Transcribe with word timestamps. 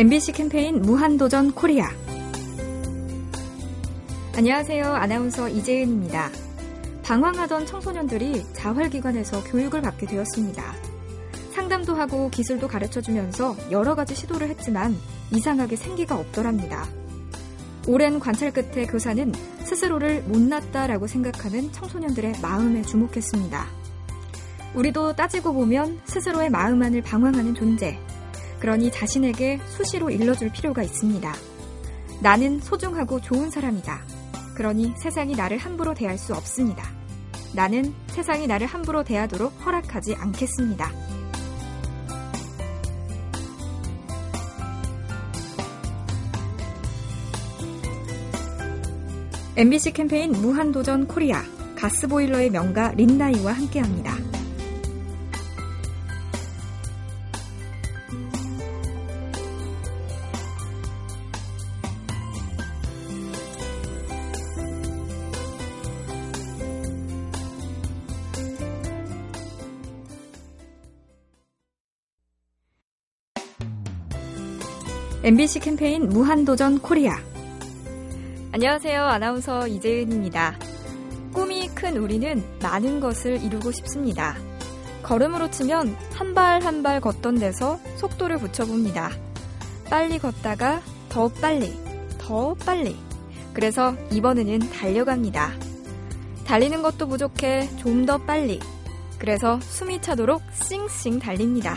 MBC 0.00 0.32
캠페인 0.32 0.80
무한도전 0.80 1.52
코리아. 1.52 1.90
안녕하세요. 4.34 4.86
아나운서 4.86 5.46
이재은입니다. 5.46 6.30
방황하던 7.02 7.66
청소년들이 7.66 8.46
자활기관에서 8.54 9.44
교육을 9.44 9.82
받게 9.82 10.06
되었습니다. 10.06 10.74
상담도 11.52 11.94
하고 11.96 12.30
기술도 12.30 12.66
가르쳐 12.66 13.02
주면서 13.02 13.54
여러 13.70 13.94
가지 13.94 14.14
시도를 14.14 14.48
했지만 14.48 14.96
이상하게 15.32 15.76
생기가 15.76 16.16
없더랍니다. 16.16 16.88
오랜 17.86 18.18
관찰 18.18 18.54
끝에 18.54 18.86
교사는 18.86 19.30
스스로를 19.64 20.22
못났다라고 20.22 21.08
생각하는 21.08 21.70
청소년들의 21.72 22.36
마음에 22.40 22.80
주목했습니다. 22.80 23.66
우리도 24.76 25.14
따지고 25.14 25.52
보면 25.52 26.00
스스로의 26.06 26.48
마음 26.48 26.82
안을 26.82 27.02
방황하는 27.02 27.54
존재. 27.54 27.98
그러니 28.60 28.92
자신에게 28.92 29.58
수시로 29.66 30.10
일러줄 30.10 30.50
필요가 30.52 30.82
있습니다. 30.82 31.34
나는 32.22 32.60
소중하고 32.60 33.20
좋은 33.20 33.50
사람이다. 33.50 34.02
그러니 34.54 34.92
세상이 34.98 35.34
나를 35.34 35.56
함부로 35.58 35.94
대할 35.94 36.18
수 36.18 36.34
없습니다. 36.34 36.84
나는 37.54 37.94
세상이 38.08 38.46
나를 38.46 38.66
함부로 38.66 39.02
대하도록 39.02 39.52
허락하지 39.64 40.14
않겠습니다. 40.14 40.92
MBC 49.56 49.92
캠페인 49.92 50.32
무한도전 50.32 51.06
코리아 51.08 51.42
가스보일러의 51.76 52.50
명가 52.50 52.92
린나이와 52.92 53.52
함께합니다. 53.52 54.29
MBC 75.22 75.60
캠페인 75.60 76.08
무한도전 76.08 76.78
코리아. 76.80 77.18
안녕하세요. 78.52 79.04
아나운서 79.04 79.66
이재은입니다. 79.66 80.58
꿈이 81.32 81.68
큰 81.68 81.96
우리는 81.98 82.42
많은 82.62 83.00
것을 83.00 83.42
이루고 83.42 83.70
싶습니다. 83.72 84.36
걸음으로 85.02 85.50
치면 85.50 85.94
한 86.14 86.34
발 86.34 86.62
한 86.62 86.82
발 86.82 87.00
걷던 87.00 87.38
데서 87.38 87.78
속도를 87.96 88.38
붙여봅니다. 88.38 89.10
빨리 89.90 90.18
걷다가 90.18 90.80
더 91.08 91.28
빨리, 91.28 91.72
더 92.18 92.54
빨리. 92.54 92.96
그래서 93.52 93.94
이번에는 94.10 94.58
달려갑니다. 94.70 95.52
달리는 96.46 96.82
것도 96.82 97.08
부족해 97.08 97.68
좀 97.78 98.06
더 98.06 98.16
빨리. 98.18 98.58
그래서 99.18 99.60
숨이 99.60 100.00
차도록 100.00 100.40
싱싱 100.66 101.18
달립니다. 101.18 101.76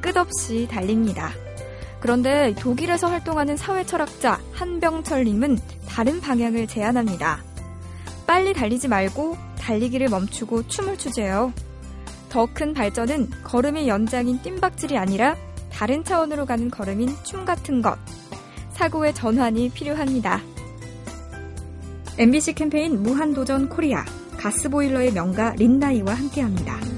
끝없이 0.00 0.66
달립니다. 0.68 1.32
그런데 2.06 2.54
독일에서 2.56 3.08
활동하는 3.08 3.56
사회철학자 3.56 4.40
한병철님은 4.52 5.58
다른 5.88 6.20
방향을 6.20 6.68
제안합니다. 6.68 7.42
빨리 8.28 8.54
달리지 8.54 8.86
말고 8.86 9.36
달리기를 9.58 10.08
멈추고 10.08 10.68
춤을 10.68 10.98
추세요. 10.98 11.52
더 12.28 12.46
큰 12.46 12.74
발전은 12.74 13.30
걸음의 13.42 13.88
연장인 13.88 14.40
뜀박질이 14.40 14.96
아니라 14.96 15.34
다른 15.72 16.04
차원으로 16.04 16.46
가는 16.46 16.70
걸음인 16.70 17.12
춤 17.24 17.44
같은 17.44 17.82
것. 17.82 17.98
사고의 18.70 19.12
전환이 19.12 19.70
필요합니다. 19.70 20.42
MBC 22.18 22.52
캠페인 22.52 23.02
무한도전 23.02 23.68
코리아 23.68 24.04
가스보일러의 24.36 25.12
명가 25.12 25.56
린나이와 25.56 26.14
함께합니다. 26.14 26.95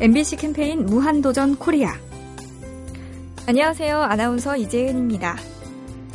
MBC 0.00 0.36
캠페인 0.36 0.86
무한도전 0.86 1.56
코리아. 1.56 1.92
안녕하세요. 3.48 4.00
아나운서 4.00 4.56
이재은입니다. 4.56 5.36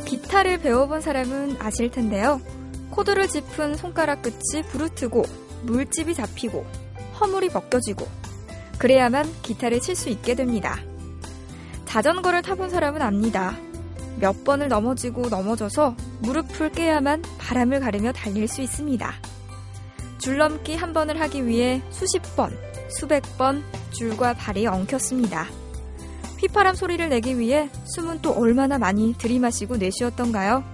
기타를 0.06 0.56
배워본 0.60 1.02
사람은 1.02 1.58
아실 1.58 1.90
텐데요. 1.90 2.40
코드를 2.88 3.28
짚은 3.28 3.76
손가락 3.76 4.22
끝이 4.22 4.62
부르트고 4.70 5.24
물집이 5.64 6.14
잡히고 6.14 6.64
허물이 7.20 7.50
벗겨지고 7.50 8.08
그래야만 8.78 9.30
기타를 9.42 9.80
칠 9.80 9.96
수 9.96 10.08
있게 10.08 10.34
됩니다. 10.34 10.78
자전거를 11.84 12.40
타본 12.40 12.70
사람은 12.70 13.02
압니다. 13.02 13.54
몇 14.18 14.44
번을 14.44 14.68
넘어지고 14.68 15.28
넘어져서 15.28 15.94
무릎을 16.20 16.72
깨야만 16.72 17.22
바람을 17.36 17.80
가르며 17.80 18.12
달릴 18.12 18.48
수 18.48 18.62
있습니다. 18.62 19.12
줄넘기 20.16 20.74
한 20.74 20.94
번을 20.94 21.20
하기 21.20 21.46
위해 21.46 21.82
수십 21.90 22.22
번, 22.34 22.56
수백 22.88 23.22
번 23.36 23.62
줄과 23.90 24.34
발이 24.34 24.66
엉켰습니다. 24.66 25.48
휘파람 26.40 26.74
소리를 26.74 27.08
내기 27.08 27.38
위해 27.38 27.70
숨은 27.84 28.20
또 28.20 28.32
얼마나 28.32 28.78
많이 28.78 29.14
들이마시고 29.16 29.76
내쉬었던가요? 29.76 30.64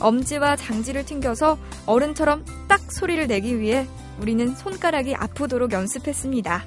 엄지와 0.00 0.56
장지를 0.56 1.04
튕겨서 1.06 1.56
어른처럼 1.86 2.44
딱 2.68 2.80
소리를 2.92 3.26
내기 3.26 3.58
위해 3.58 3.86
우리는 4.20 4.54
손가락이 4.54 5.14
아프도록 5.14 5.72
연습했습니다. 5.72 6.64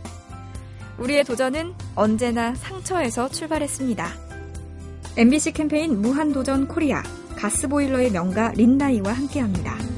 우리의 0.97 1.23
도전은 1.23 1.73
언제나 1.95 2.55
상처에서 2.55 3.29
출발했습니다. 3.29 4.07
MBC 5.17 5.51
캠페인 5.51 6.01
무한도전 6.01 6.67
코리아 6.67 7.03
가스보일러의 7.35 8.11
명가 8.11 8.51
린나이와 8.55 9.11
함께합니다. 9.13 9.94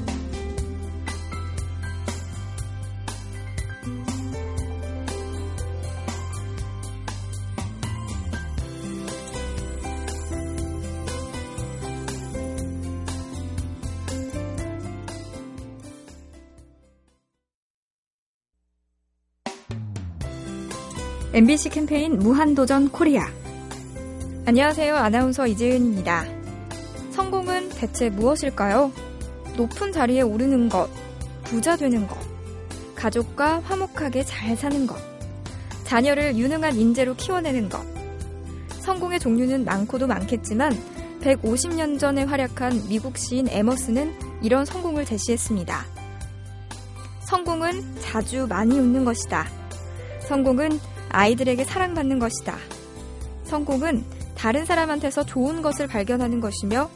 MBC 21.30 21.68
캠페인 21.68 22.18
무한도전 22.18 22.88
코리아. 22.88 23.28
안녕하세요. 24.46 24.96
아나운서 24.96 25.46
이재은입니다. 25.46 26.24
성공은 27.10 27.68
대체 27.68 28.08
무엇일까요? 28.08 28.90
높은 29.54 29.92
자리에 29.92 30.22
오르는 30.22 30.70
것, 30.70 30.88
부자 31.44 31.76
되는 31.76 32.06
것, 32.06 32.16
가족과 32.94 33.60
화목하게 33.60 34.24
잘 34.24 34.56
사는 34.56 34.86
것, 34.86 34.96
자녀를 35.84 36.34
유능한 36.34 36.74
인재로 36.74 37.14
키워내는 37.16 37.68
것. 37.68 37.84
성공의 38.80 39.20
종류는 39.20 39.66
많고도 39.66 40.06
많겠지만 40.06 40.72
150년 41.20 41.98
전에 41.98 42.22
활약한 42.22 42.88
미국 42.88 43.18
시인 43.18 43.48
에머스는 43.48 44.14
이런 44.40 44.64
성공을 44.64 45.04
제시했습니다. 45.04 45.84
성공은 47.20 47.96
자주 48.00 48.46
많이 48.48 48.78
웃는 48.78 49.04
것이다. 49.04 49.46
성공은 50.26 50.80
아이들에게 51.10 51.64
사랑받는 51.64 52.18
것이다. 52.18 52.56
성공은 53.44 54.04
다른 54.36 54.64
사람한테서 54.64 55.24
좋은 55.26 55.62
것을 55.62 55.86
발견하는 55.86 56.40
것이며 56.40 56.90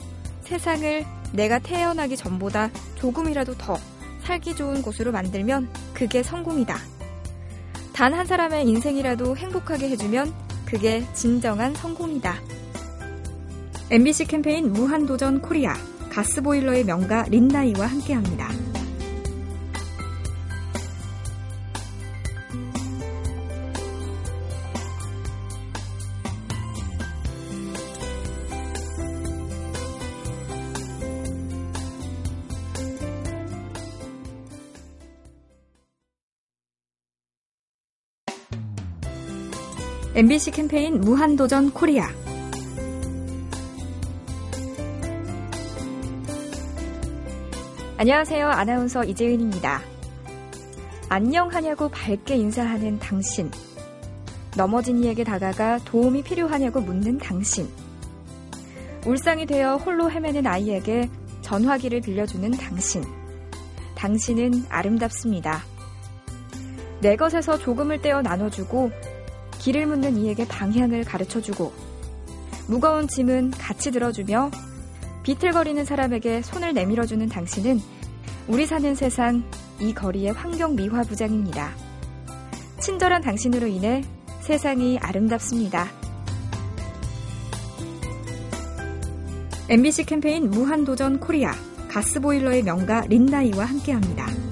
세상을 0.44 1.05
내가 1.32 1.59
태어나기 1.59 2.17
전보다 2.17 2.70
조금이라도 2.97 3.56
더 3.56 3.76
살기 4.23 4.55
좋은 4.55 4.82
곳으로 4.82 5.12
만들면 5.12 5.69
그게 5.94 6.23
성공이다. 6.23 6.76
단 7.93 8.14
한 8.14 8.26
사람의 8.26 8.67
인생이라도 8.69 9.37
행복하게 9.37 9.88
해주면 9.91 10.32
그게 10.67 11.05
진정한 11.15 11.75
성공이다. 11.75 12.35
MBC 13.91 14.26
캠페인 14.26 14.73
무한도전 14.73 15.43
코리아 15.43 15.75
가스보일러의 16.11 16.85
명가 16.85 17.25
린나이와 17.29 17.87
함께합니다. 17.87 18.71
MBC 40.14 40.50
캠페인 40.50 41.00
무한도전 41.00 41.70
코리아. 41.70 42.06
안녕하세요. 47.97 48.47
아나운서 48.47 49.05
이재은입니다. 49.05 49.81
안녕하냐고 51.09 51.88
밝게 51.88 52.37
인사하는 52.37 52.99
당신. 52.99 53.50
넘어진 54.55 55.03
이에게 55.03 55.25
다가가 55.25 55.79
도움이 55.87 56.25
필요하냐고 56.25 56.82
묻는 56.82 57.17
당신. 57.17 57.67
울상이 59.06 59.47
되어 59.47 59.76
홀로 59.76 60.11
헤매는 60.11 60.47
아이에게 60.47 61.08
전화기를 61.41 62.03
빌려주는 62.03 62.50
당신. 62.50 63.03
당신은 63.94 64.67
아름답습니다. 64.69 65.62
내 67.00 67.17
것에서 67.17 67.56
조금을 67.56 68.03
떼어 68.03 68.20
나눠주고 68.20 68.91
길을 69.62 69.87
묻는 69.87 70.17
이에게 70.17 70.47
방향을 70.47 71.05
가르쳐주고 71.05 71.73
무거운 72.67 73.06
짐은 73.06 73.53
같이 73.53 73.93
들어주며 73.93 74.50
비틀거리는 75.23 75.85
사람에게 75.85 76.43
손을 76.43 76.75
내밀어주는 76.75 77.29
당신은 77.29 77.81
우리 78.49 78.67
사는 78.67 78.93
세상 78.97 79.44
이 79.79 79.94
거리의 79.94 80.32
환경 80.32 80.75
미화 80.75 81.03
부장입니다. 81.03 81.70
친절한 82.81 83.23
당신으로 83.23 83.69
인해 83.69 84.03
세상이 84.41 84.99
아름답습니다. 84.99 85.87
MBC 89.69 90.05
캠페인 90.06 90.50
무한도전 90.50 91.20
코리아 91.20 91.53
가스보일러의 91.88 92.65
명가 92.65 93.03
린나이와 93.03 93.65
함께합니다. 93.65 94.51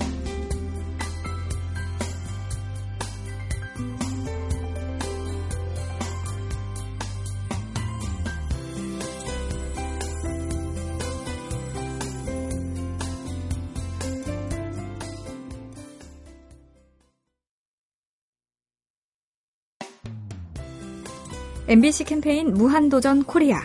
MBC 21.70 22.02
캠페인 22.02 22.52
무한도전 22.52 23.22
코리아 23.22 23.61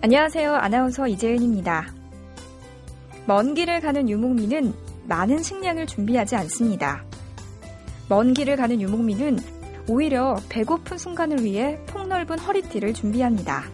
안녕하세요. 0.00 0.54
아나운서 0.54 1.08
이재은입니다. 1.08 1.92
먼 3.26 3.54
길을 3.54 3.80
가는 3.80 4.08
유목민은 4.08 4.72
많은 5.08 5.42
식량을 5.42 5.88
준비하지 5.88 6.36
않습니다. 6.36 7.04
먼 8.08 8.34
길을 8.34 8.54
가는 8.54 8.80
유목민은 8.80 9.40
오히려 9.88 10.36
배고픈 10.48 10.96
순간을 10.96 11.42
위해 11.42 11.80
폭넓은 11.88 12.38
허리띠를 12.38 12.94
준비합니다. 12.94 13.64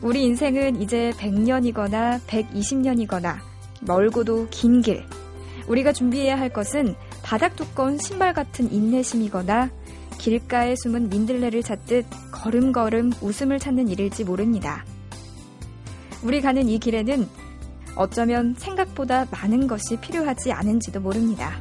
우리 0.00 0.24
인생은 0.24 0.80
이제 0.80 1.12
100년이거나 1.18 2.20
120년이거나 2.20 3.36
멀고도 3.82 4.46
긴 4.50 4.80
길. 4.80 5.04
우리가 5.68 5.92
준비해야 5.92 6.38
할 6.38 6.48
것은 6.48 6.94
바닥 7.26 7.56
두꺼운 7.56 7.98
신발 7.98 8.32
같은 8.32 8.72
인내심이거나 8.72 9.68
길가에 10.16 10.76
숨은 10.76 11.08
민들레를 11.08 11.64
찾듯 11.64 12.06
걸음걸음 12.30 13.14
웃음을 13.20 13.58
찾는 13.58 13.88
일일지 13.88 14.22
모릅니다. 14.22 14.84
우리 16.22 16.40
가는 16.40 16.68
이 16.68 16.78
길에는 16.78 17.28
어쩌면 17.96 18.54
생각보다 18.56 19.26
많은 19.32 19.66
것이 19.66 19.96
필요하지 19.96 20.52
않은지도 20.52 21.00
모릅니다. 21.00 21.58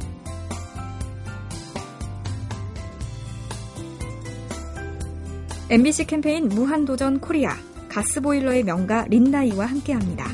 MBC 5.71 6.05
캠페인 6.05 6.47
무한도전 6.47 7.19
코리아 7.19 7.55
가스보일러의 7.89 8.63
명가 8.65 9.05
린나이와 9.09 9.65
함께합니다. 9.65 10.27